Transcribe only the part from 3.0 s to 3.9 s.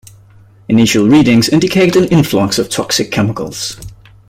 chemicals.